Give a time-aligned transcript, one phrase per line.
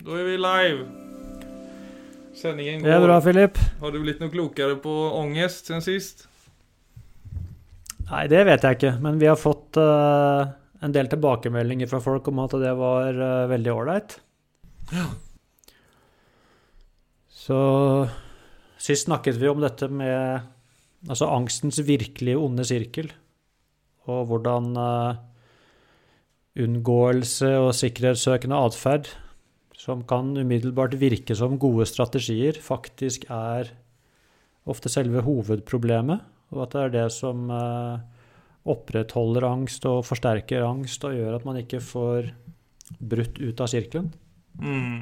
[0.00, 0.84] Da er vi live.
[2.32, 3.58] Sendingen Det er bra, Philip.
[3.58, 3.80] Filip.
[3.82, 6.24] Har du blitt noe klokere på ångest siden sist?
[8.08, 10.48] Nei, det vet jeg ikke, men vi har fått uh,
[10.80, 14.16] en del tilbakemeldinger fra folk om at det var uh, veldig ålreit.
[14.94, 15.06] Ja.
[17.28, 17.60] Så
[18.80, 20.48] sist snakket vi om dette med
[21.10, 23.12] altså angstens virkelige onde sirkel,
[24.08, 25.20] og hvordan uh,
[26.56, 29.12] unngåelse og sikkerhetssøkende atferd,
[29.80, 33.70] som kan umiddelbart virke som gode strategier, faktisk er
[34.68, 36.20] ofte selve hovedproblemet,
[36.52, 38.02] og at det er det som eh,
[38.68, 42.28] opprettholder angst og forsterker angst og gjør at man ikke får
[43.00, 44.10] brutt ut av sirkelen.
[44.60, 45.00] Mm.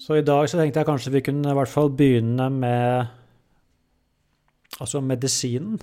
[0.00, 3.10] Så i dag så tenkte jeg kanskje vi kunne i hvert fall begynne med
[4.80, 5.76] altså medisinen.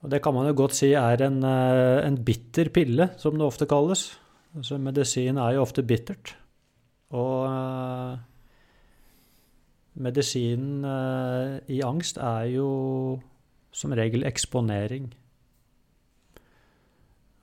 [0.00, 3.44] Og det kan man jo godt si er en, eh, en bitter pille, som det
[3.46, 4.08] ofte kalles.
[4.56, 6.34] Altså medisin er jo ofte bittert.
[7.10, 8.18] Og uh,
[9.94, 12.68] medisinen uh, i angst er jo
[13.74, 15.08] som regel eksponering.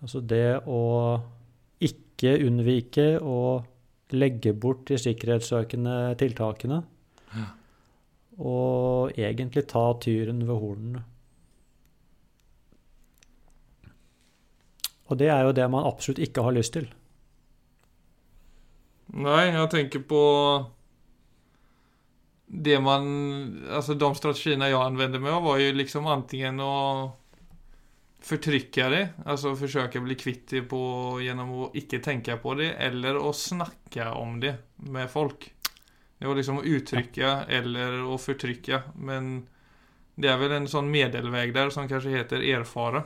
[0.01, 0.83] Altså det å
[1.83, 3.39] ikke unnvike å
[4.15, 6.81] legge bort de sikkerhetssøkende tiltakene.
[7.35, 7.47] Ja.
[8.39, 11.03] Og egentlig ta tyren ved hornene.
[15.07, 16.87] Og det er jo det man absolutt ikke har lyst til.
[19.17, 20.23] Nei, jeg tenker på
[22.47, 23.07] det man
[23.71, 26.75] Altså, de strategiene jeg anvendte meg av, var jo liksom antingen å
[28.27, 30.79] fortrykke det, altså forsøke å bli kvitt det på,
[31.23, 34.55] gjennom å ikke tenke på det, eller å snakke om det
[34.89, 35.45] med folk.
[36.17, 39.45] Det var liksom å uttrykke eller å fortrykke, men
[40.17, 43.05] det er vel en sånn medelvei der som kanskje heter erfare.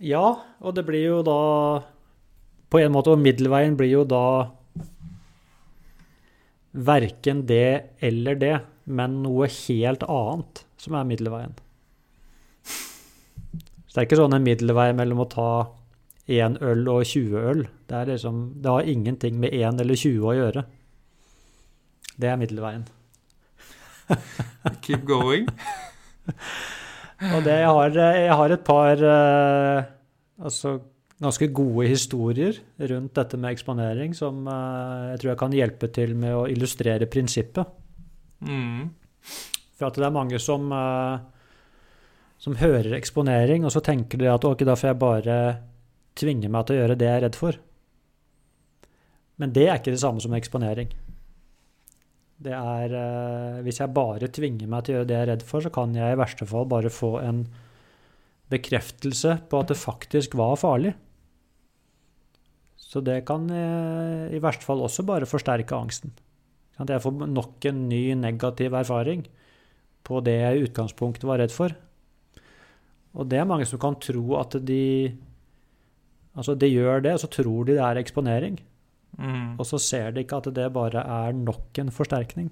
[0.00, 0.24] Ja,
[0.64, 1.40] og det blir jo da
[2.72, 4.24] På en måte, og middelveien blir jo da
[6.70, 8.52] verken det eller det,
[8.86, 11.56] men noe helt annet som er middelveien.
[13.90, 15.48] Så det er ikke sånn en middelvei mellom å ta
[16.30, 17.64] én øl og 20 øl.
[17.90, 20.62] Det, er liksom, det har ingenting med 1 eller 20 å gjøre.
[22.14, 22.86] Det er middelveien.
[24.86, 25.50] Keep going.
[27.20, 29.88] Og det, jeg, har, jeg har et par eh,
[30.40, 30.78] altså,
[31.20, 32.56] ganske gode historier
[32.90, 37.10] rundt dette med eksponering som eh, jeg tror jeg kan hjelpe til med å illustrere
[37.12, 37.76] prinsippet.
[38.48, 38.88] Mm.
[39.76, 41.20] For at det er mange som, eh,
[42.40, 45.36] som hører eksponering, og så tenker de at ok, da får jeg bare
[46.20, 47.60] tvinge meg til å gjøre det jeg er redd for.
[49.40, 50.88] Men det er ikke det samme som eksponering.
[52.40, 55.44] Det er eh, Hvis jeg bare tvinger meg til å gjøre det jeg er redd
[55.46, 57.44] for, så kan jeg i verste fall bare få en
[58.50, 60.94] bekreftelse på at det faktisk var farlig.
[62.80, 66.14] Så det kan eh, i verste fall også bare forsterke angsten.
[66.80, 69.26] At jeg får nok en ny negativ erfaring
[70.06, 71.76] på det jeg i utgangspunktet var redd for.
[73.14, 75.16] Og det er mange som kan tro at de
[76.30, 78.54] Altså, de gjør det, og så tror de det er eksponering.
[79.20, 79.60] Mm.
[79.60, 82.50] Og så ser de ikke at det bare er nok en forsterkning.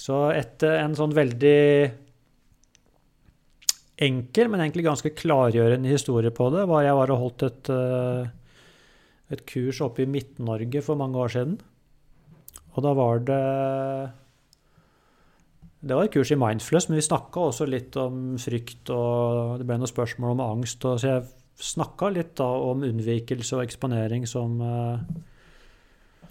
[0.00, 1.60] Så etter en sånn veldig
[4.00, 8.30] enkel, men egentlig ganske klargjørende historie på det, var jeg var og holdt et, eh,
[9.36, 11.58] et kurs oppe i Midt-Norge for mange år siden.
[12.74, 14.10] Og da var det
[15.80, 19.64] Det var et kurs i Mindfulness, men vi snakka også litt om frykt, og det
[19.64, 20.84] ble noen spørsmål om angst.
[20.84, 21.22] Og så jeg
[21.60, 26.26] snakka litt da om unnvikelse og eksponering som, eh,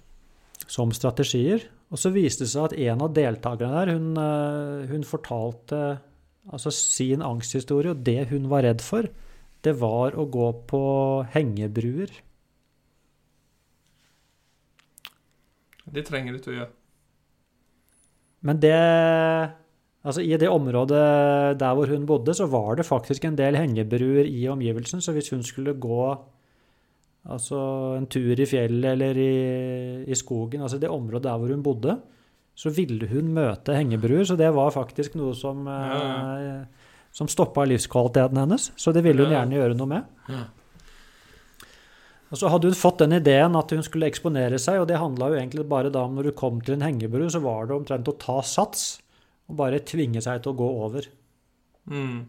[0.66, 1.64] som strategier.
[1.90, 6.00] Og så viste det seg at en av deltakerne der, hun, eh, hun fortalte
[6.50, 9.06] altså sin angsthistorie, og det hun var redd for,
[9.62, 10.82] det var å gå på
[11.34, 12.10] hengebruer.
[15.90, 16.74] Det trenger du ikke å gjøre.
[18.46, 18.76] Men det
[20.00, 24.24] Altså, i det området der hvor hun bodde, så var det faktisk en del hengebruer
[24.24, 26.04] i omgivelsen, så hvis hun skulle gå
[27.28, 27.58] altså
[27.98, 31.98] en tur i fjellet eller i, i skogen, altså det området der hvor hun bodde,
[32.56, 36.64] så ville hun møte hengebruer, så det var faktisk noe som, eh,
[37.12, 38.70] som stoppa livskvaliteten hennes.
[38.80, 39.42] Så det ville hun Ja.
[39.44, 40.04] gjerne gjøre noe med.
[42.30, 45.28] Og så hadde hun fått den ideen at hun skulle eksponere seg, og det handla
[45.32, 48.08] jo egentlig bare da om når du kom til en hengebru, så var det omtrent
[48.08, 49.00] å ta sats
[49.50, 51.06] og bare tvinge seg til å gå over.
[51.90, 52.20] Mm.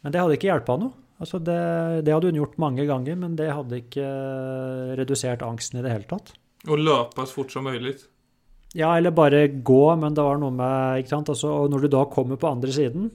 [0.00, 0.94] Men det hadde ikke hjelpa noe.
[1.20, 1.60] Altså det,
[2.06, 5.92] det hadde hun gjort mange ganger, men det hadde ikke eh, redusert angsten i det
[5.92, 6.32] hele tatt.
[6.68, 7.98] Og løpe så fort som mulig.
[8.76, 11.32] Ja, eller bare gå, men det var noe med ikke sant?
[11.32, 13.10] Altså, Og når du da kommer på andre siden,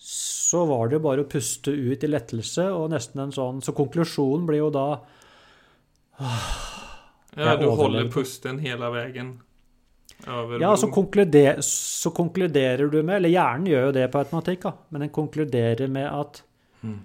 [0.00, 3.74] så var det jo bare å puste ut i lettelse, og nesten en sånn Så
[3.76, 4.86] konklusjonen blir jo da
[7.36, 9.36] Ja, du du holder pusten hele veien.
[10.26, 14.72] Ja, så, konkluder, så konkluderer du med Eller hjernen gjør jo det på automatikk, da,
[14.90, 16.42] men den konkluderer med at
[16.78, 17.00] Mm.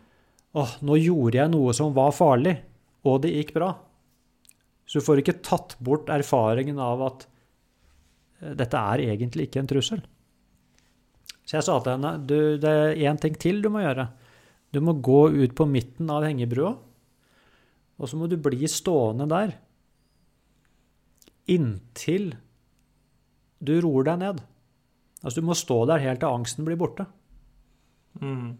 [0.53, 2.51] åh, nå gjorde jeg noe som var farlig,
[3.09, 3.71] og det gikk bra.
[4.85, 7.25] Så du får ikke tatt bort erfaringen av at
[8.41, 10.03] eh, dette er egentlig ikke en trussel.
[11.41, 14.07] Så jeg sa til henne du, det er én ting til du må gjøre.
[14.73, 16.75] Du må gå ut på midten av hengebrua,
[17.97, 19.57] og så må du bli stående der
[21.49, 22.35] inntil
[23.65, 24.43] du roer deg ned.
[25.23, 27.07] Altså Du må stå der helt til angsten blir borte.
[28.21, 28.57] Mm.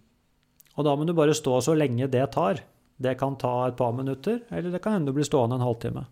[0.73, 2.63] Og da må du bare stå så lenge det tar.
[3.03, 6.05] Det kan ta et par minutter, eller det kan hende du blir stående en halvtime.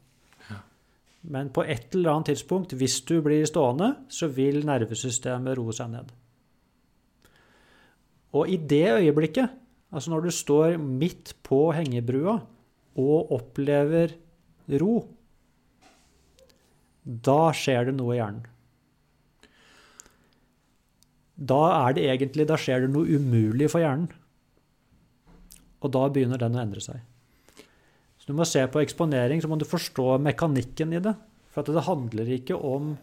[1.22, 5.92] Men på et eller annet tidspunkt, hvis du blir stående, så vil nervesystemet roe seg
[5.94, 6.10] ned.
[8.34, 9.52] Og i det øyeblikket,
[9.92, 12.40] altså når du står midt på hengebrua
[13.02, 14.16] og opplever
[14.82, 14.96] ro,
[17.02, 18.48] da skjer det noe i hjernen.
[21.42, 24.12] Da er det egentlig, da skjer det noe umulig for hjernen.
[25.82, 27.02] Og da begynner den å endre seg.
[28.22, 31.16] Så du må se på eksponering, så må du forstå mekanikken i det.
[31.52, 32.94] For det handler ikke om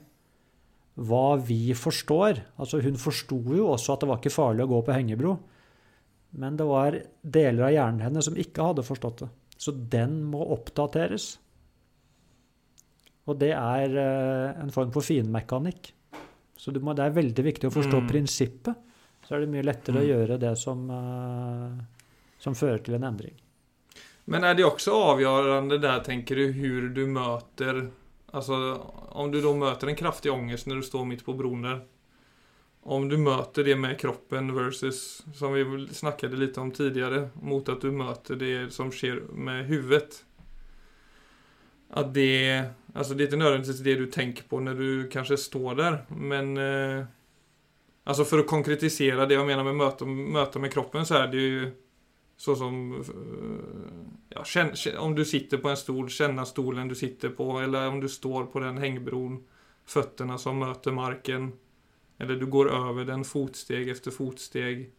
[1.09, 2.45] hva vi forstår.
[2.59, 5.35] Altså Hun forsto jo også at det var ikke farlig å gå på hengebro.
[6.39, 9.31] Men det var deler av hjernen hennes som ikke hadde forstått det.
[9.59, 11.33] Så den må oppdateres.
[13.29, 15.91] Og det er eh, en form for finmekanikk.
[16.59, 18.09] Så du må, det er veldig viktig å forstå Mm.
[18.11, 18.77] prinsippet.
[19.25, 20.09] Så er det mye lettere å Mm.
[20.11, 21.85] gjøre det som, eh,
[22.39, 23.35] som fører til en endring.
[24.27, 27.91] Men er det også avgjørende der, tenker du, hur du møter
[28.35, 28.53] Altså
[29.17, 31.81] om du da møter en kraftig ångest når du står midt på broen der,
[32.85, 37.81] Om du møter det med kroppen versus, som vi snakket litt om tidligere, mot at
[37.81, 40.23] du møter det som skjer med huvudet.
[41.89, 45.75] Att det, alltså det är inte nödvändigtvis det du tänker på när du kanske står
[45.75, 46.57] där, men...
[46.57, 47.05] Eh,
[48.05, 51.37] alltså för att konkretisera det jag menar med möta, møte med kroppen så är det
[51.37, 51.71] ju
[52.39, 53.07] så som, eh,
[54.29, 57.59] ja, känn, om du sitter på en stol, känna stolen du sitter på.
[57.59, 59.45] Eller om du står på den hängbron,
[59.87, 61.53] fötterna som möter marken.
[62.19, 64.93] Eller du går över den fotsteg efter fotsteg.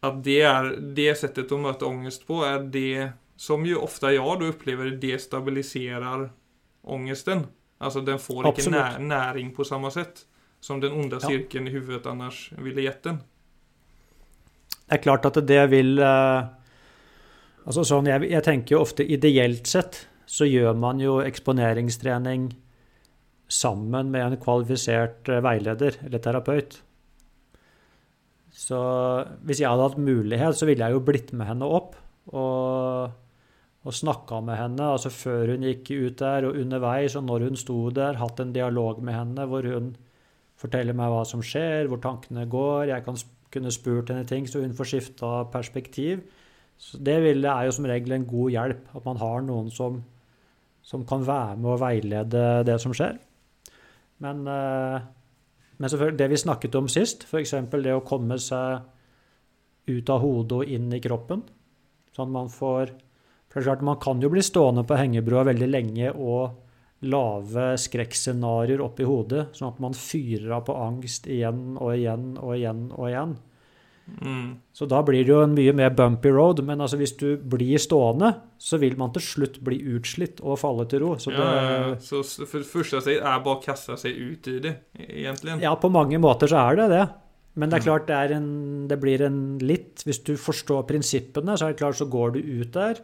[0.00, 4.40] Att det är det sättet att möta ångest på är det som ju ofta jag
[4.40, 6.30] då upplever destabiliserar
[6.82, 7.46] ångesten.
[7.78, 10.26] Alltså den får inte nä, näring på samma sätt.
[10.60, 11.30] Som den onda Ja.
[11.30, 13.18] i huvudet annars ville gett den.
[14.88, 16.46] Det er klart at det vil eh,
[17.66, 22.48] altså sånn, jeg, jeg tenker jo ofte ideelt sett så gjør man jo eksponeringstrening
[23.48, 26.80] sammen med en kvalifisert eh, veileder eller terapeut.
[28.56, 28.78] Så
[29.44, 31.94] hvis jeg hadde hatt mulighet, så ville jeg jo blitt med henne opp
[32.32, 33.12] og,
[33.86, 37.60] og snakka med henne altså før hun gikk ut der, og underveis og når hun
[37.60, 39.92] sto der, hatt en dialog med henne hvor hun
[40.58, 42.88] forteller meg hva som skjer, hvor tankene går.
[42.90, 43.18] Jeg kan
[43.52, 46.24] kunne spurt henne ting, så hun får skifta perspektiv.
[46.80, 50.00] Så det ville, er jo som regel en god hjelp, at man har noen som,
[50.84, 53.16] som kan være med og veilede det som skjer.
[54.24, 55.06] Men, eh,
[55.76, 57.54] men selvfølgelig det vi snakket om sist, f.eks.
[57.72, 58.84] det å komme seg
[59.86, 61.44] ut av hodet og inn i kroppen.
[62.16, 62.92] Sånn at man får
[63.56, 67.70] For det er klart, man kan jo bli stående på hengebrua veldig lenge og lave
[67.80, 72.82] skrekkscenarioer oppi hodet, sånn at man fyrer av på angst igjen og igjen og igjen
[72.92, 73.32] og igjen.
[74.20, 74.50] Mm.
[74.76, 76.60] Så da blir det jo en mye mer bumpy road.
[76.68, 80.84] Men altså hvis du blir stående, så vil man til slutt bli utslitt og falle
[80.92, 81.16] til ro.
[81.16, 81.96] Så det, ja, ja, ja.
[82.04, 85.56] Så for det første seg är bare å kaste seg ut i det, egentlig?
[85.64, 87.04] ja, på mange måter så er det det.
[87.56, 88.48] Men det er klart det, er en,
[88.84, 92.42] det blir en litt Hvis du forstår prinsippene, så er det klart så går du
[92.44, 93.00] ut der.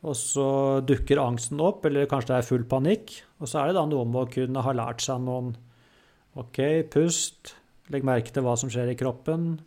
[0.00, 0.46] Og så
[0.88, 3.18] dukker angsten opp, eller kanskje det er full panikk.
[3.40, 5.52] Og så er det da noe med å kunne ha lært seg noen
[6.40, 6.60] OK,
[6.92, 7.54] pust.
[7.92, 9.58] Legg merke til hva som skjer i kroppen.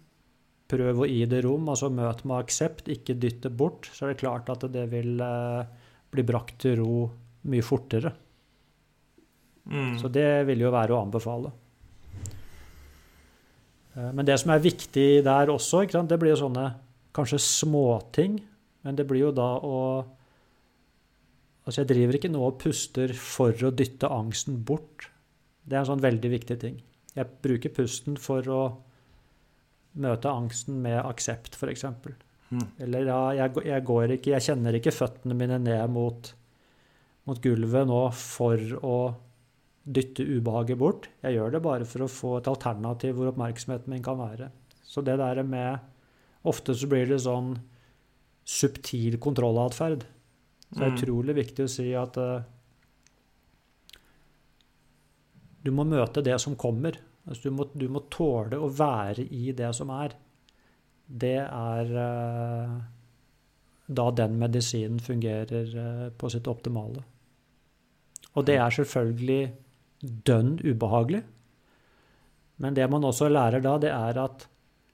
[0.74, 3.92] Prøv å gi det rom, altså møt med aksept, ikke dytte bort.
[3.94, 5.66] Så er det klart at det vil eh,
[6.13, 6.96] bli brakt til ro
[7.52, 8.13] mye fortere.
[9.70, 10.00] Mm.
[10.00, 11.52] Så det vil jo være å anbefale.
[13.94, 16.66] Eh, Men det som er viktig der også, det blir jo sånne
[17.13, 18.42] kanskje småting.
[18.84, 19.78] Men det blir jo da å
[21.63, 25.08] Altså, jeg driver ikke nå og puster for å dytte angsten bort.
[25.63, 26.82] Det er en sånn veldig viktig ting.
[27.13, 28.62] Jeg bruker pusten for å
[30.03, 31.86] møte angsten med aksept, f.eks.
[32.53, 32.65] Mm.
[32.86, 36.34] Eller ja, jeg, jeg går ikke Jeg kjenner ikke føttene mine ned mot,
[37.29, 38.98] mot gulvet nå for å
[39.84, 41.08] dytte ubehaget bort.
[41.24, 44.50] Jeg gjør det bare for å få et alternativ hvor oppmerksomheten min kan være.
[44.84, 45.89] Så det der med
[46.43, 47.53] Ofte så blir det sånn
[48.43, 50.01] subtil kontrollatferd.
[50.74, 50.98] Så det er Mm.
[50.98, 52.42] utrolig viktig å si at uh,
[55.63, 56.98] du må møte det som kommer.
[57.27, 60.15] Altså, du, må, du må tåle å være i det som er.
[61.08, 62.74] Det er uh,
[63.88, 67.03] da den medisinen fungerer uh, på sitt optimale.
[68.34, 69.42] Og det er selvfølgelig
[70.27, 71.22] dønn ubehagelig.
[72.63, 74.48] Men det man også lærer da, det er at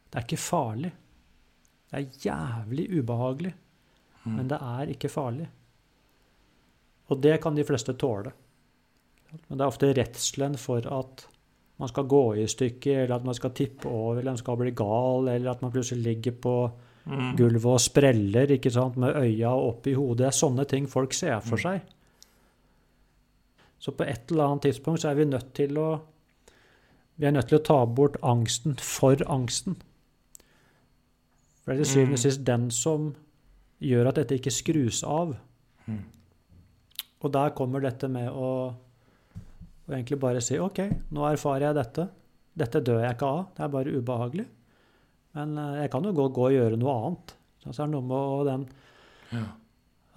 [0.10, 0.92] det er ikke farlig.
[1.90, 3.56] Det er jævlig ubehagelig,
[4.20, 4.34] Mm.
[4.36, 5.46] men det er ikke farlig.
[7.10, 8.32] Og det kan de fleste tåle.
[9.48, 11.26] Men det er ofte redselen for at
[11.80, 14.72] man skal gå i stykker, eller at man skal tippe over, eller man skal bli
[14.72, 16.56] gal, eller at man plutselig ligger på
[17.10, 17.36] Mm.
[17.38, 20.18] gulvet og spreller ikke sant, med øya opp i hodet.
[20.18, 21.62] Det er sånne ting folk ser for Mm.
[21.62, 21.82] seg.
[23.80, 26.02] Så på et eller annet tidspunkt så er vi nødt til å
[27.18, 29.76] vi er nødt til å ta bort angsten for angsten.
[31.64, 32.32] For det er til syvende og Mm.
[32.32, 33.16] sist den som
[33.82, 35.36] gjør at dette ikke skrus av.
[37.20, 40.82] Og der kommer dette med å, å egentlig bare si OK,
[41.16, 42.08] nå erfarer jeg dette.
[42.60, 44.48] Dette dør jeg ikke av, det er bare ubehagelig.
[45.38, 47.36] Men eh, jeg kan jo gå, gå og gjøre noe annet.
[47.60, 48.68] Så det er noe med den
[49.30, 49.44] Ja.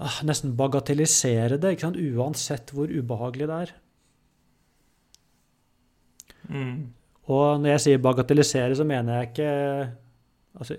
[0.00, 3.74] ah, nesten bagatellisere det, uansett hvor ubehagelig det er.
[6.52, 6.78] Mm.
[7.32, 9.50] Og når jeg sier bagatellisere, så mener jeg ikke
[10.58, 10.76] altså,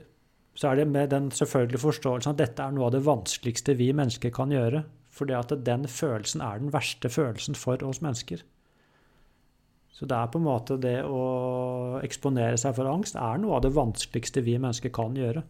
[0.55, 3.87] Så er det med den selvfølgelige forståelsen at dette er noe av det vanskeligste vi
[3.95, 4.83] mennesker kan gjøre.
[5.13, 8.41] Fordi at den følelsen er den verste følelsen for oss mennesker.
[9.93, 13.65] Så det er på en måte det å eksponere seg for angst er noe av
[13.65, 15.43] det vanskeligste vi mennesker kan gjøre.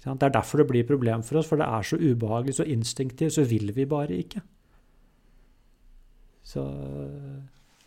[0.00, 3.36] Det er derfor det blir problem for oss, for det er så ubehagelig, så instinktivt,
[3.36, 4.40] så vil vi bare ikke.
[6.50, 6.64] Så,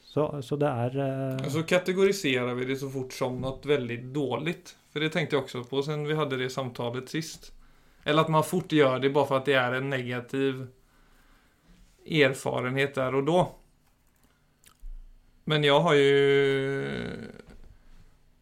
[0.08, 4.56] så, så det er eh, Så kategoriserer vi det så fort som noe veldig dårlig.
[4.94, 7.50] For det tenkte jeg også på siden vi hadde det samtalet sist.
[8.04, 10.66] Eller at man fort gjør det bare for at det er en negativ
[12.04, 13.42] erfarenhet der og da.
[15.52, 16.14] Men jeg har jo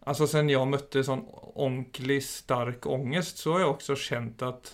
[0.01, 4.71] Alltså sen jeg møtte sånn ordentlig stark ångest så har jeg også kjent at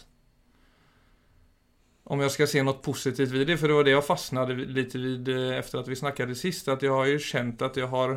[2.08, 4.94] om jeg skal se noe positivt ved det, for det var det jeg fastnet litt
[4.96, 5.28] ved
[5.58, 8.14] etter at vi snakket sist, at jeg har jo kjent at jeg har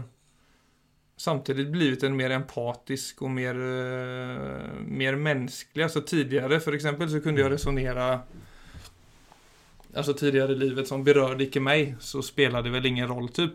[1.20, 5.82] samtidigt blivit en mer empatisk och mer, eh, mer mänsklig.
[5.82, 8.20] Alltså tidigare för exempel så kunde jag resonera
[9.94, 13.52] Alltså tidigare i livet som berörde icke mig så spelade det väl ingen roll typ.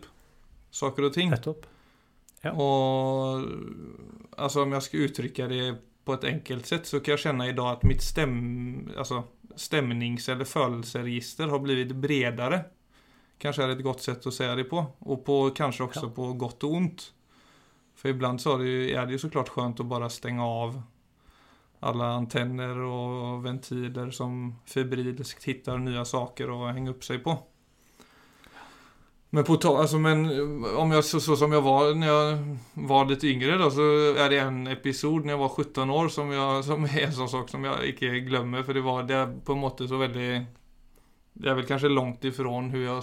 [0.70, 1.30] Saker och ting.
[1.30, 1.66] nettopp.
[2.40, 2.50] Ja.
[2.52, 3.48] Och
[4.36, 7.70] alltså om jag ska uttrycka det på ett enkelt sätt så kan jag känna idag
[7.72, 9.24] att mitt stäm, alltså
[9.56, 12.64] stämnings eller födelseregister har blivit bredare.
[13.38, 14.86] Kanske är ett gott sätt att säga det på.
[14.98, 16.10] Och på kanske också Ja.
[16.10, 17.12] på gott och ont.
[17.96, 20.82] För ibland så är det, ju, är det ju såklart skönt att bara stänga av
[21.80, 27.38] alla antenner och ventiler som febrilskt hittar nya saker att hänga upp sig på.
[29.30, 30.30] Men på alltså men
[30.76, 33.80] om jag så, så som jag var när jag var lite yngre då så
[34.14, 37.28] är det en episod när jag var 17 år som jag som är en sån
[37.28, 40.42] sak som jag inte glömmer för det var det på en måte så väldigt
[41.32, 43.02] det är väl kanske långt ifrån hur jag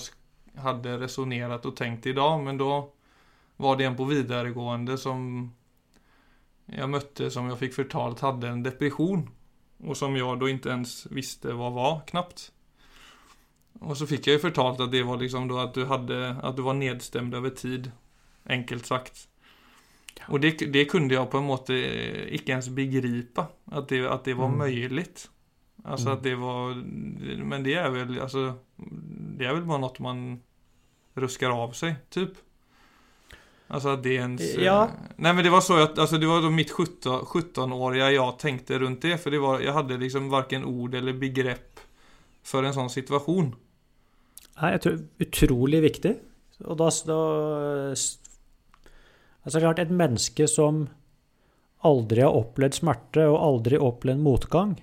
[0.55, 2.93] hade resonerat och tänkt idag men då
[3.57, 5.51] var det en på videregående som
[6.65, 9.29] jag mötte som jag fick förtalt hade en depression
[9.77, 12.51] och som jag då inte ens visste vad var knappt.
[13.79, 16.55] Och så fick jag ju förtalt att det var liksom då att du hade, att
[16.55, 17.91] du var nedstämd över tid.
[18.45, 19.27] Enkelt sagt.
[20.27, 21.73] Och det, det kunde jag på en måte
[22.35, 23.47] ikke ens begripa.
[23.71, 24.57] At det, at det var Mm.
[24.59, 25.07] mulig.
[25.83, 26.17] Altså Mm.
[26.17, 26.73] att det var,
[27.43, 28.53] men det er vel altså,
[29.37, 30.41] det er vel bare noe man
[31.17, 32.37] rusker av seg, typ.
[33.73, 34.41] Alltså det ens...
[34.41, 34.89] eh, Ja.
[35.15, 38.79] Nej men det var så att, alltså det var då mitt 17 17-åriga jag tänkte
[38.79, 39.17] runt det.
[39.17, 41.79] För det var, jag hade liksom varken ord eller begrepp
[42.43, 43.55] för en sånn situation.
[44.61, 46.11] Nei, jeg tror utrolig viktig.
[46.63, 47.19] Og da, da
[49.43, 50.85] Altså klart, et menneske som
[51.83, 54.77] aldri har opplevd smerte og aldri opplevd motgang,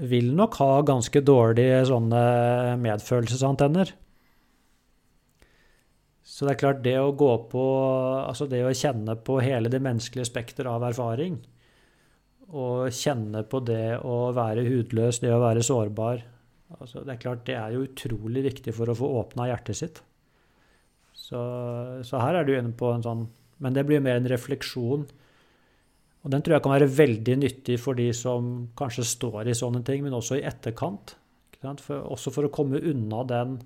[0.00, 2.20] vil nok ha ganske dårlige sånne
[2.82, 3.94] medfølelsesantenner.
[6.40, 7.62] Så det er klart, det å gå på
[8.24, 11.34] Altså det å kjenne på hele det menneskelige spekter av erfaring,
[12.56, 16.22] og kjenne på det å være hudløs, det å være sårbar
[16.78, 20.00] altså Det er klart, det er jo utrolig viktig for å få åpna hjertet sitt.
[21.12, 21.40] Så,
[22.06, 23.24] så her er du inne på en sånn
[23.60, 25.02] Men det blir mer en refleksjon.
[26.24, 29.82] Og den tror jeg kan være veldig nyttig for de som kanskje står i sånne
[29.84, 31.18] ting, men også i etterkant.
[31.60, 33.58] For, også for å komme unna den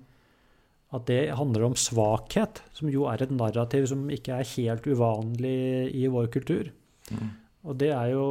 [0.95, 5.91] at det handler om svakhet, som jo er et narrativ som ikke er helt uvanlig
[5.95, 6.71] i vår kultur.
[7.11, 7.29] Mm.
[7.65, 8.25] Og det er jo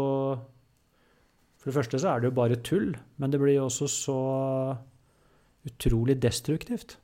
[1.59, 4.19] For det første så er det jo bare tull, men det blir jo også så
[5.65, 6.99] utrolig destruktivt.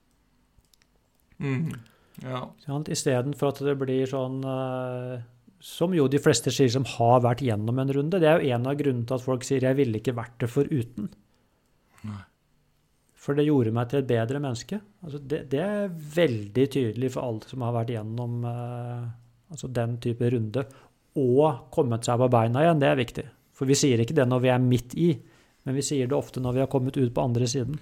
[1.41, 1.73] Mm.
[2.21, 2.43] Ja.
[2.69, 5.23] Istedenfor at det blir sånn eh,
[5.65, 8.21] Som jo de fleste sier som har vært gjennom en runde.
[8.21, 10.51] Det er jo en av grunnene til at folk sier 'jeg ville ikke vært det
[10.53, 11.09] foruten'.
[13.21, 14.79] For det gjorde meg til et bedre menneske.
[15.05, 19.03] Altså det, det er veldig tydelig for alle som har vært gjennom eh,
[19.53, 20.65] altså den type runde.
[21.21, 23.27] Og kommet seg på beina igjen, det er viktig.
[23.53, 25.11] For vi sier ikke det når vi er midt i,
[25.69, 27.77] men vi sier det ofte når vi har kommet ut på andre siden.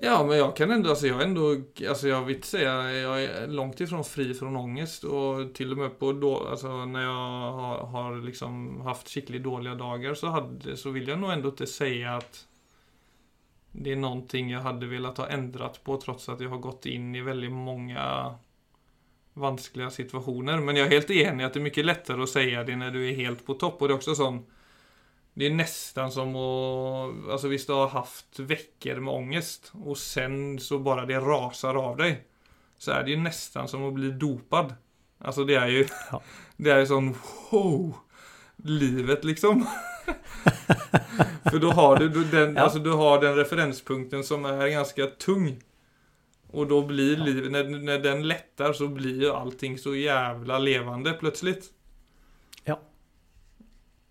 [0.00, 1.56] Ja, men jag kan ändå, alltså jag ändå,
[1.88, 5.98] alltså jag vill säga, jag är långt ifrån fri från ångest och till och med
[5.98, 10.90] på då, alltså när jag har, har liksom haft skickligt dåliga dagar så, hade, så
[10.90, 12.46] vill jag nog ändå inte säga att
[13.72, 17.14] det är någonting jag hade velat ha ändrat på trots att jag har gått in
[17.14, 18.34] i väldigt många
[19.34, 20.58] vanskliga situationer.
[20.60, 23.08] Men jag är helt enig att det är mycket lättare att säga det när du
[23.08, 24.46] är helt på topp och det är också sån
[25.34, 30.58] det är nästan som att, alltså visst du har haft veckor med ångest och sen
[30.60, 32.24] så bara det rasar av dig.
[32.78, 34.74] Så är det ju nästan som att bli dopad.
[35.18, 36.22] Alltså det är ju, Ja.
[36.56, 37.14] det är ju sån,
[37.50, 37.96] wow,
[38.56, 39.66] livet liksom.
[41.50, 42.62] För då har du, du den, Ja.
[42.62, 45.60] alltså du har den referenspunkten som är ganska tung.
[46.50, 47.24] Och då blir Ja.
[47.24, 51.64] livet, när, när den lättar så blir ju allting så jävla levande plötsligt.
[52.64, 52.80] Ja.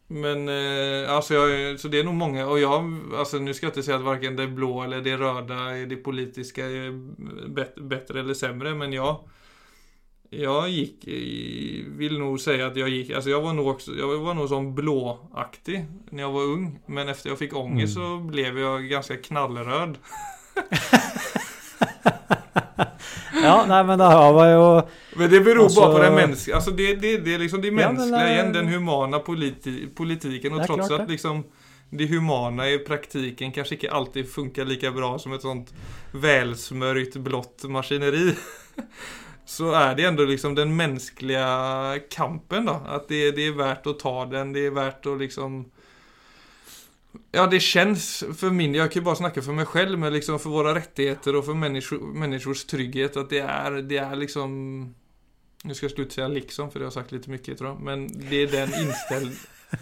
[0.07, 3.69] Men eh, alltså jag, så det är nog många och jag, alltså nu ska jag
[3.71, 6.91] inte säga att varken det blå eller det röda, det politiska är
[7.49, 9.19] bet, bättre eller sämre men jag
[10.33, 11.07] jag gick,
[11.87, 14.75] vill nog säga att jag gick, alltså jag var nog också, jag var nog som
[14.75, 16.79] blåaktig när jag var ung.
[16.85, 18.09] Men efter jag fick ångest Mm.
[18.19, 19.97] så blev jag ganska knallröd.
[23.43, 24.81] Ja, nei, men det var jo
[25.15, 27.91] Men det beror Alltså- bara på den mänskliga, alltså det, det, det liksom det Ja,
[27.91, 31.11] men det- igen, den humana politi politiken och trots att det.
[31.11, 31.43] liksom
[31.89, 35.73] det humana i praktiken kanske inte alltid funkar lika bra som ett sånt
[36.11, 38.35] välsmörjt blått maskineri.
[39.51, 42.81] Så är det ändå liksom den mänskliga kampen då.
[42.87, 45.71] Att det, det är värt att ta den, det är värt att liksom
[47.31, 50.39] Ja, det känns för min, jag kan ju bara snacka för mig själv, men liksom
[50.39, 54.81] för våra rättigheter och för människor, människors trygghet, att det är, det är liksom
[55.63, 58.07] Nu ska jag sluta säga liksom, för det har sagt lite mycket tror jag, men
[58.29, 59.31] det är den inställ...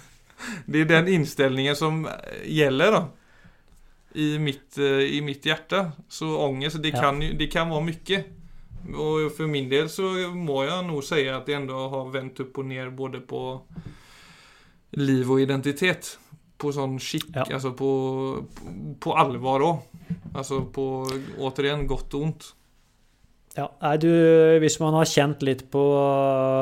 [0.65, 2.07] det är den inställningen som
[2.45, 3.07] gäller då.
[4.13, 5.91] I mitt, eh, i mitt hjärta.
[6.07, 7.01] Så ångest, det, Ja.
[7.01, 8.25] kan, ju- det kan vara mycket.
[8.87, 10.01] Och för min del så
[10.33, 13.61] må jag nog säga att det ändå har vänt upp och ner både på
[14.91, 16.19] liv och identitet.
[16.57, 17.45] På sån skikk, Ja.
[17.53, 17.89] alltså på,
[18.99, 19.77] på allvar òg.
[20.35, 21.07] Altså på,
[21.39, 22.47] återigen, godt og vondt
[23.55, 24.09] Ja, nei, du,
[24.61, 25.81] hvis man har kjent litt på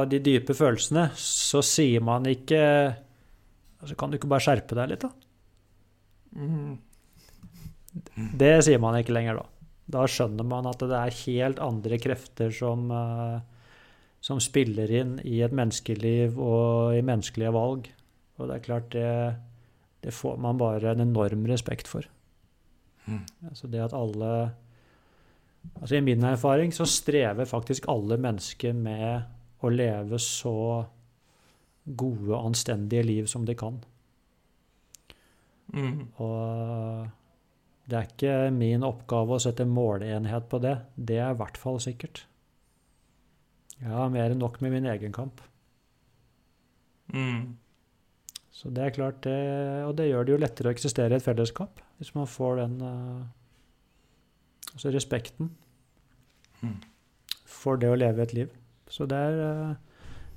[0.10, 2.60] de dype følelsene, så sier man ikke
[3.82, 5.12] altså Kan du ikke bare skjerpe deg litt, da?
[6.38, 6.78] Mm.
[8.38, 9.46] Det sier man ikke lenger da.
[9.88, 13.40] Da skjønner man at det er helt andre krefter som, eh,
[14.20, 17.88] som spiller inn i et menneskeliv og i menneskelige valg.
[18.38, 19.12] Og det er klart, det,
[20.04, 22.08] det får man bare en enorm respekt for.
[23.08, 23.24] Mm.
[23.50, 24.54] Altså det at alle
[25.82, 29.26] Altså I min erfaring så strever faktisk alle mennesker med
[29.60, 30.86] å leve så
[31.84, 33.82] gode, anstendige liv som de kan.
[35.74, 36.08] Mm.
[36.24, 37.08] Og
[37.88, 40.74] det er ikke min oppgave å sette måleenhet på det.
[40.96, 42.26] Det er i hvert fall sikkert.
[43.78, 45.40] Jeg har mer enn nok med min egen kamp.
[47.14, 47.56] Mm.
[48.52, 49.38] Så det er klart, det,
[49.86, 52.78] og det gjør det jo lettere å eksistere i et fellesskap, hvis man får den
[52.82, 53.26] eh,
[54.74, 55.54] Altså respekten
[56.62, 56.74] Mm.
[57.46, 58.50] for det å leve et liv.
[58.90, 59.76] Så det er eh,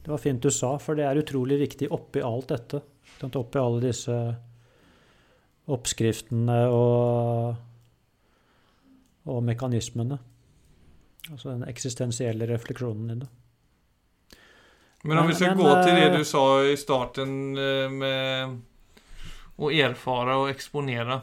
[0.04, 2.80] Det var fint du sa, for det er utrolig viktig oppi alt dette.
[3.24, 4.14] Oppi alle disse
[5.70, 7.54] oppskriftene og,
[9.30, 10.18] og mekanismene.
[11.30, 13.28] Altså den eksistensielle refleksjonen i det.
[15.04, 18.56] Men om vi skal men, gå til det eh, du sa i starten eh, med
[19.60, 21.20] å erfare og eksponere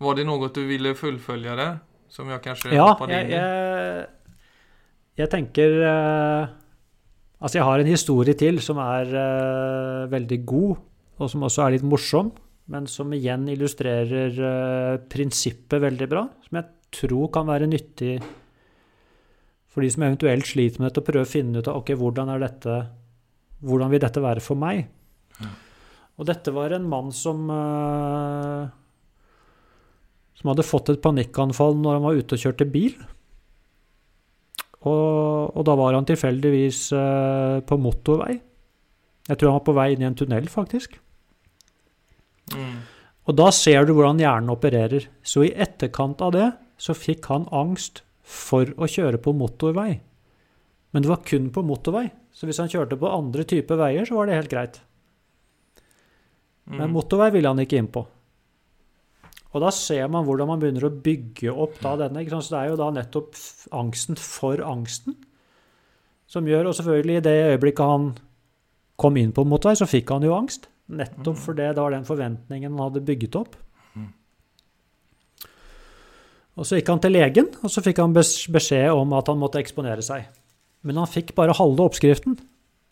[0.00, 1.78] Var det noe du ville fullfølge der?
[2.12, 3.36] Som jeg kanskje Ja, hoppet jeg, i?
[3.36, 4.04] jeg,
[5.22, 6.52] jeg tenker eh,
[7.40, 9.08] Altså, jeg har en historie til som er
[10.12, 10.74] veldig god,
[11.20, 12.32] og som også er litt morsom,
[12.70, 16.24] men som igjen illustrerer uh, prinsippet veldig bra.
[16.46, 18.16] Som jeg tror kan være nyttig
[19.70, 22.34] for de som eventuelt sliter med dette, å prøve å finne ut av ok, hvordan
[22.34, 22.80] er dette
[23.60, 24.86] Hvordan vil dette være for meg?
[26.16, 28.70] Og dette var en mann som uh,
[30.40, 32.94] som hadde fått et panikkanfall når han var ute og kjørte bil.
[34.80, 38.38] Og, og da var han tilfeldigvis uh, på motorvei.
[39.28, 40.96] Jeg tror han var på vei inn i en tunnel, faktisk.
[42.56, 42.78] Mm.
[43.28, 45.06] Og da ser du hvordan hjernen opererer.
[45.22, 46.48] Så i etterkant av det
[46.80, 50.00] så fikk han angst for å kjøre på motorvei.
[50.90, 52.08] Men det var kun på motorvei.
[52.34, 54.80] Så hvis han kjørte på andre typer veier, så var det helt greit.
[56.70, 56.94] Men Mm.
[56.94, 58.06] motorvei ville han ikke inn på.
[59.52, 62.22] Og da ser man hvordan man begynner å bygge opp da denne.
[62.28, 63.34] Så det er jo da nettopp
[63.72, 65.16] angsten for angsten
[66.30, 68.18] som gjør Og selvfølgelig, i det øyeblikket han
[68.96, 70.68] kom inn på motorvei, så fikk han jo angst.
[70.90, 73.58] Nettopp fordi det var den forventningen han hadde bygget opp.
[76.60, 79.60] Og så gikk han til legen, og så fikk han beskjed om at han måtte
[79.62, 80.26] eksponere seg.
[80.84, 82.36] Men han fikk bare halve oppskriften.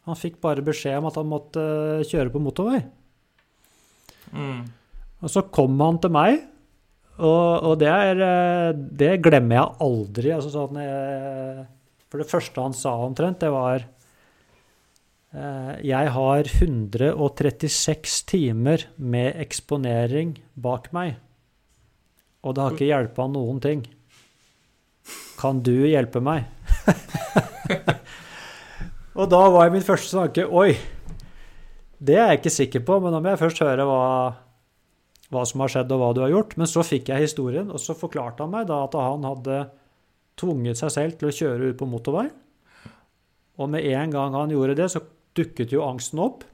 [0.08, 2.80] Han fikk bare beskjed om at han måtte eh, kjøre på motorvei.
[4.32, 4.62] Mm.
[5.24, 6.38] Og så kom han til meg,
[7.18, 10.32] og, og det, er, eh, det glemmer jeg aldri.
[10.32, 11.66] Altså sånn, jeg,
[12.08, 13.88] for det første han sa omtrent, det var eh,
[15.28, 21.18] Jeg har 136 timer med eksponering bak meg,
[22.40, 23.82] og det har ikke hjelpa noen ting.
[25.38, 26.48] Kan du hjelpe meg?
[29.18, 30.72] og da var min første tanke Oi,
[31.98, 34.02] det er jeg ikke sikker på, men da må jeg først høre hva,
[35.34, 36.56] hva som har skjedd og hva du har gjort.
[36.58, 39.60] Men så fikk jeg historien, og så forklarte han meg da at han hadde
[40.38, 42.28] tvunget seg selv til å kjøre ut på motorvei.
[43.58, 45.02] Og med en gang han gjorde det, så
[45.36, 46.46] dukket jo angsten opp.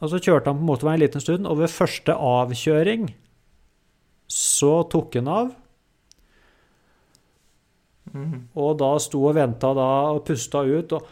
[0.00, 3.10] Og så kjørte han på motorveien en liten stund, og ved første avkjøring
[4.30, 5.50] så tok han av.
[8.14, 8.48] Mm.
[8.58, 11.02] Og da sto og venta da og pusta ut, og,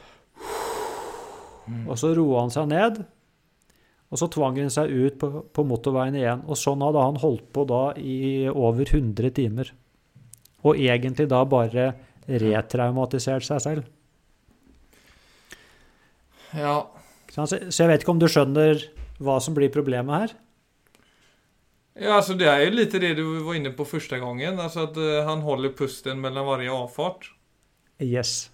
[1.84, 3.02] og så roa han seg ned.
[4.08, 6.46] Og så tvang han seg ut på, på motorveien igjen.
[6.48, 9.74] Og sånn hadde han holdt på da i over 100 timer.
[10.64, 11.90] Og egentlig da bare
[12.28, 13.90] retraumatisert seg selv.
[16.56, 16.76] Ja.
[17.28, 18.84] Så jeg vet ikke om du skjønner
[19.22, 20.36] hva som blir problemet her?
[21.98, 24.60] Ja, altså det er jo lite det du var inne på første gangen.
[24.60, 27.32] altså att eh, han holder pusten mellom varje avfart.
[27.98, 28.50] Yes.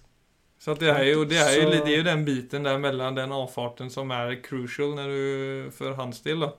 [0.57, 3.15] Så att det er jo, det er jo, det er jo den biten der mellom
[3.15, 6.39] den avfarten som er crucial når du for hans del.
[6.39, 6.53] da.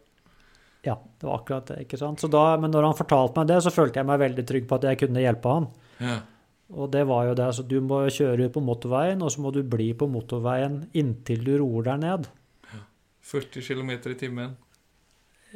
[0.87, 1.81] Ja, det var akkurat det.
[1.83, 2.21] ikke sant?
[2.21, 4.79] Så da, men når han fortalte meg det, så følte jeg meg veldig trygg på
[4.79, 5.67] at jeg kunne hjelpe han.
[5.99, 6.21] Ja.
[6.75, 7.55] Og det var jo det.
[7.55, 11.55] Så du må kjøre på motorveien, og så må du bli på motorveien inntil du
[11.61, 12.23] roer deg ned.
[13.27, 14.57] 40 kilometer i timen.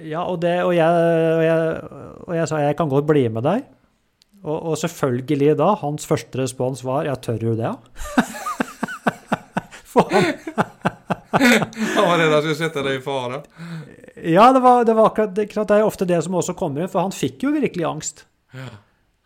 [0.01, 1.59] Ja, og, det, og, jeg, og, jeg,
[2.27, 3.59] og jeg sa jeg kan godt bli med deg.
[4.41, 7.73] Og, og selvfølgelig da, hans første respons var ja, tør du det?
[9.91, 10.25] For han,
[11.31, 13.43] Han var redd han skulle sette deg i fare?
[14.29, 16.93] ja, det var, det var akkurat det, det er ofte det som også kommer inn,
[16.93, 18.25] for han fikk jo virkelig angst.
[18.57, 18.69] Ja.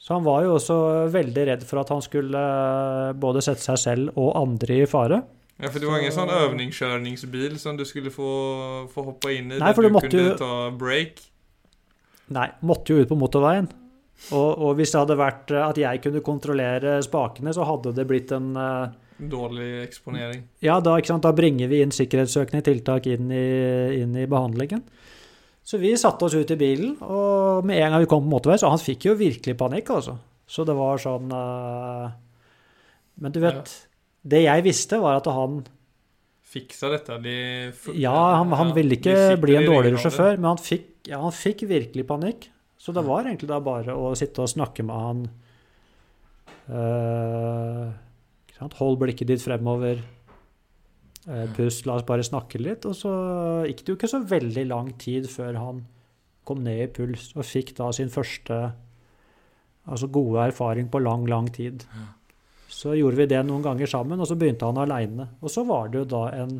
[0.05, 0.75] Så han var jo også
[1.12, 5.23] veldig redd for at han skulle eh, både sette seg selv og andre i fare.
[5.57, 8.27] Ja, For det var ingen sånn øvingskjøringsbil som du skulle få,
[8.93, 9.61] få hoppe inn i.
[9.62, 11.23] Nei, for du du måtte kunde ju- ta break.
[12.37, 13.71] Nei, måtte jo ut på motorveien.
[14.33, 18.07] Og, og hvis det hadde vært eh, at jeg kunne kontrollere spakene, så hadde det
[18.11, 18.53] blitt en
[19.14, 20.40] Dårlig eksponering.
[20.61, 23.45] Ja, da, da bringer vi inn sikkerhetssøkende tiltak inn i,
[24.03, 24.83] inn i behandlingen.
[25.64, 28.59] Så vi satte oss ut i bilen, og med en gang vi kom på motorvei,
[28.61, 30.18] så han fikk jo virkelig panikk, altså.
[30.44, 32.11] Så det var sånn uh...
[33.24, 33.70] Men du vet,
[34.29, 35.62] det jeg visste, var at han
[36.55, 37.16] Fiksa dette?
[37.24, 37.37] De
[37.98, 41.35] Ja, han, han ja, ville ikke bli en dårligere sjåfør, men han fikk, ja, han
[41.35, 42.50] fikk virkelig panikk.
[42.79, 45.27] Så det var egentlig da bare å sitte og snakke med han
[46.68, 47.92] uh...
[48.79, 49.98] Hold blikket ditt fremover.
[51.24, 52.84] Eh, pust, la oss bare snakke litt.
[52.88, 53.12] Og så
[53.68, 55.84] gikk det jo ikke så veldig lang tid før han
[56.44, 58.58] kom ned i puls og fikk da sin første
[59.84, 61.87] altså gode erfaring på lang, lang tid.
[62.68, 65.28] Så gjorde vi det noen ganger sammen, og så begynte han aleine.
[65.44, 66.54] Og så var det jo da en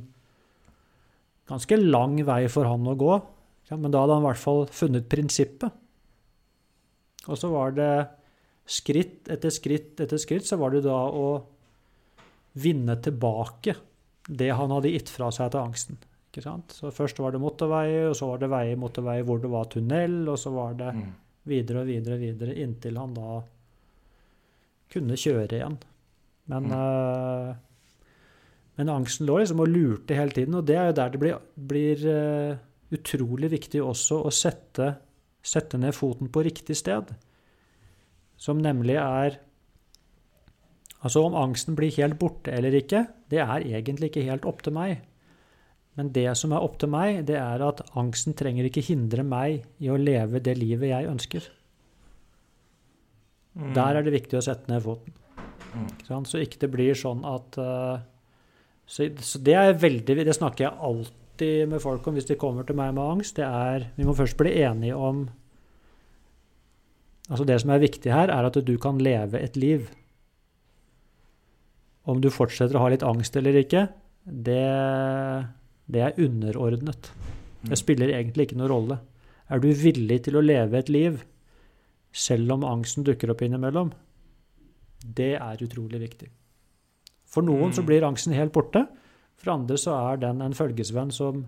[1.49, 3.15] ganske lang vei for han å gå.
[3.71, 5.81] Ja, men da hadde han i hvert fall funnet prinsippet.
[7.25, 7.93] Og så var det
[8.69, 11.29] skritt etter skritt etter skritt, så var det da å
[12.61, 13.75] vinne tilbake
[14.29, 15.99] det han hadde gitt fra seg til angsten.
[16.31, 16.73] Ikke sant?
[16.75, 20.17] Så først var det motorvei, og så var det veier motorvei hvor det var tunnel,
[20.29, 21.13] og så var det Mm.
[21.47, 23.43] videre og videre og videre inntil han da
[24.91, 25.79] kunne kjøre igjen.
[26.51, 27.55] Men, eh,
[28.77, 31.39] men angsten lå liksom og lurte hele tiden, og det er jo der det blir,
[31.55, 32.57] blir uh,
[32.95, 34.97] utrolig viktig også å sette,
[35.43, 37.15] sette ned foten på riktig sted.
[38.37, 39.39] Som nemlig er
[41.05, 44.73] Altså om angsten blir helt borte eller ikke, det er egentlig ikke helt opp til
[44.77, 45.03] meg.
[45.95, 49.67] Men det som er opp til meg, det er at angsten trenger ikke hindre meg
[49.79, 51.47] i å leve det livet jeg ønsker.
[53.55, 53.71] Mm.
[53.77, 55.15] Der er det viktig å sette ned foten.
[55.75, 56.25] Mm.
[56.27, 58.03] Så ikke det blir sånn at eh,
[58.87, 62.67] så, så det er veldig Det snakker jeg alltid med folk om hvis de kommer
[62.67, 63.39] til meg med angst.
[63.39, 65.27] Det er Vi må først bli enige om
[67.31, 69.87] Altså Det som er viktig her, er at du kan leve et liv.
[72.05, 73.87] Om du fortsetter å ha litt angst eller ikke,
[74.25, 74.61] det,
[75.89, 77.11] det er underordnet.
[77.65, 78.99] Det spiller egentlig ikke noen rolle.
[79.53, 81.23] Er du villig til å leve et liv
[82.15, 83.93] selv om angsten dukker opp innimellom?
[85.05, 86.29] Det er utrolig viktig.
[87.29, 87.87] For noen så Mm.
[87.89, 88.87] blir angsten helt borte.
[89.37, 91.45] For andre så er den en følgesvenn som,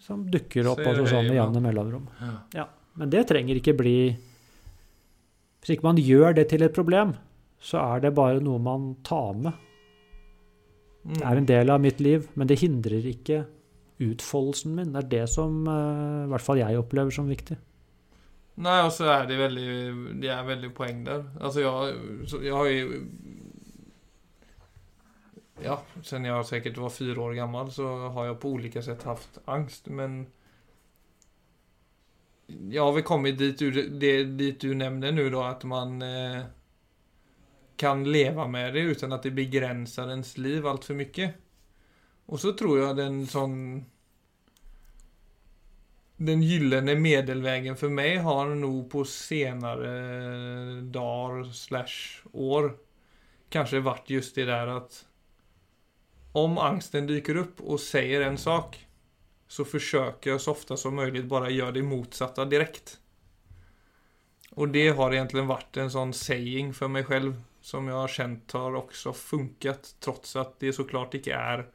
[0.00, 1.44] som dukker opp og sånn med ja.
[1.44, 2.06] jevne mellomrom.
[2.54, 2.68] Ja.
[2.96, 4.16] Men det trenger ikke bli
[5.60, 7.16] Hvis ikke man gjør det til et problem,
[7.58, 9.64] så er det bare noe man tar med.
[11.08, 13.44] Det er en del av mitt liv, men det hindrer ikke
[14.02, 14.92] utfoldelsen min.
[14.94, 17.56] Det er det som eh, i hvert fall jeg opplever som viktig.
[18.58, 19.66] Nei, og så er det veldig
[20.22, 21.24] det er veldig poeng der.
[21.38, 23.02] Altså, jeg, jeg har jo
[25.62, 29.40] Ja, sen jeg sikkert var fire år gammel, så har jeg på ulike sett haft
[29.46, 30.26] angst, men...
[32.70, 36.46] Ja, har kommer dit du, det, dit du nämnde nu da, at man eh,
[37.78, 41.34] kan leva med det utan att det begränsar ens liv allt för mycket.
[42.26, 43.84] Och så tror jag den sån
[46.16, 49.90] den gyllene medelvägen för mig har nog på senare
[50.80, 52.76] dagar slash år
[53.48, 55.06] kanske varit just det där att
[56.32, 58.86] om angsten dyker upp och säger en sak
[59.48, 62.98] så försöker jag så ofta som möjligt bara göra det motsatta direkt.
[64.50, 68.52] Och det har egentligen varit en sån saying för mig själv som jag har känt
[68.52, 71.66] har också funkat trots att det såklart inte är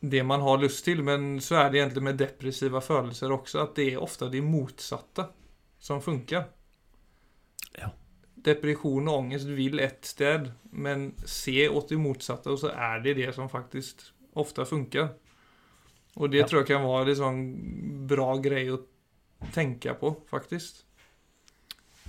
[0.00, 1.02] det man har lust till.
[1.02, 3.58] Men så är det egentligen med depressiva födelser också.
[3.58, 5.26] Att det är ofta det motsatta
[5.78, 6.44] som funkar.
[7.78, 7.90] Ja.
[8.34, 10.52] Depression och ångest vill ett sted.
[10.62, 15.08] Men se åt det motsatta och så är det det som faktiskt ofta funkar.
[16.14, 16.48] Och det Ja.
[16.48, 18.80] tror jag kan vara en sån bra grej att
[19.52, 20.74] tenke på faktisk.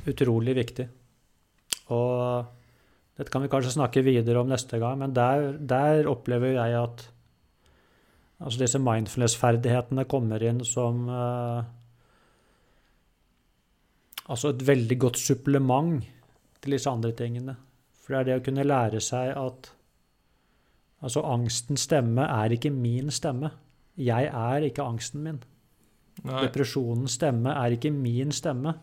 [0.06, 0.88] Utrolig viktig.
[1.92, 2.46] Og
[3.18, 7.04] dette kan vi kanskje snakke videre om neste gang, men der, der opplever jeg at
[8.42, 11.62] altså disse mindfulness-ferdighetene kommer inn som eh,
[14.32, 16.06] Altså et veldig godt supplement
[16.64, 17.56] til disse andre tingene.
[18.00, 19.72] For det er det å kunne lære seg at
[21.02, 23.50] Altså, angstens stemme er ikke min stemme.
[23.98, 25.40] Jeg er ikke angsten min.
[26.22, 26.44] Nei.
[26.46, 28.76] Depresjonens stemme er ikke min stemme.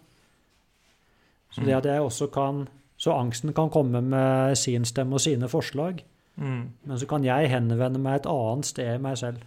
[1.51, 5.49] Så det at jeg også kan Så angsten kan komme med sin stemme og sine
[5.49, 6.03] forslag,
[6.37, 6.69] Mm.
[6.85, 9.39] men så kan jeg henvende meg et annet sted i meg selv.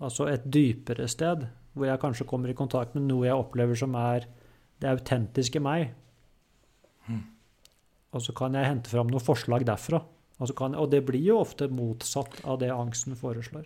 [0.00, 3.94] Altså et dypere sted, hvor jeg kanskje kommer i kontakt med noe jeg opplever som
[3.94, 4.24] er
[4.80, 5.92] det autentiske meg.
[7.08, 7.22] Mm.
[8.12, 10.00] Og så kan jeg hente fram noen forslag derfra.
[10.38, 13.64] Og, så kan, og det blir jo ofte motsatt av det angsten foreslår.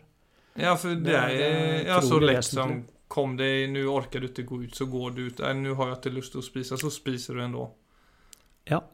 [0.58, 2.86] Ja, for det Det er, det är ja, så lett lätt väsentligt.
[2.86, 5.38] som kom det, nu orkar du inte gå ut så går du ut.
[5.38, 7.74] Nej, nu har jag inte lust att spisa så spiser du ändå.
[8.64, 8.84] Ja.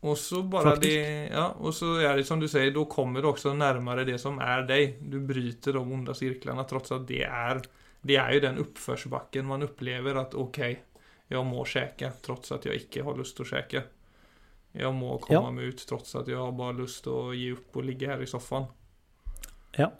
[0.00, 0.94] Och så bara Faktiskt.
[0.94, 4.18] det, ja, och så är det som du säger, då kommer du också närmare det
[4.18, 4.98] som är dig.
[5.02, 7.62] Du bryter de onda cirklarna trots att det är,
[8.00, 10.84] det är ju den uppförsbacken man upplever att okej,
[11.26, 13.82] jag må käka trots att jag ikke har lust att käka.
[14.72, 15.50] Jag må komma Ja.
[15.50, 18.26] mig ut trots att jag har bara lust att ge upp och ligga här i
[18.26, 18.64] soffan.
[19.72, 19.92] Ja.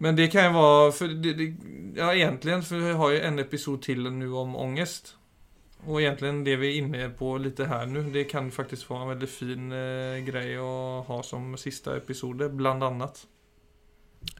[0.00, 1.54] Men det kan ju vara, för det, det,
[1.96, 5.16] ja egentligen, för jag har ju en episod till nu om ångest.
[5.86, 9.08] Och egentligen det vi är inne på lite här nu, det kan faktiskt vara en
[9.08, 13.26] väldigt fin eh, grej att ha som sista episode, bland annat.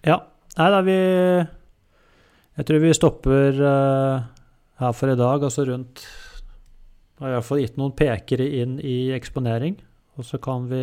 [0.02, 0.26] Ja.
[0.58, 0.98] Nei da, vi
[2.58, 4.22] Jeg tror vi stopper uh,
[4.80, 6.02] her for i dag, altså rundt
[7.18, 9.76] Har i hvert gitt noen pekere inn i eksponering.
[10.18, 10.82] Og så kan vi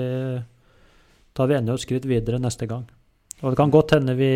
[1.35, 2.87] tar vi enda et skritt videre neste gang.
[3.45, 4.31] Og det kan godt hende vi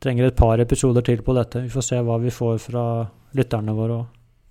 [0.00, 1.64] trenger et par episoder til på dette.
[1.64, 2.84] Vi får se hva vi får fra
[3.36, 4.00] lytterne våre.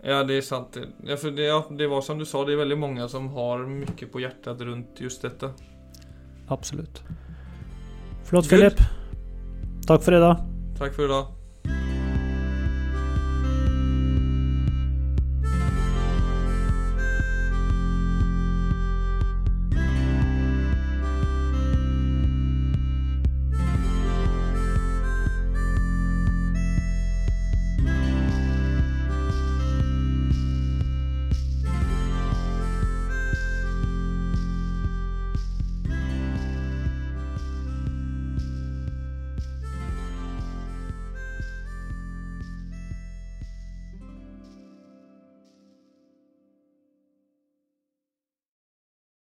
[0.02, 0.78] Ja, det er sant.
[1.06, 3.66] Ja, for det, ja, det var som du sa, det er veldig mange som har
[3.68, 5.52] mye på hjertet rundt just dette.
[6.50, 7.04] Absolutt.
[8.26, 8.50] Flott.
[8.50, 8.80] Philip.
[9.86, 10.48] Takk for i dag.
[10.80, 11.39] Takk for i idag.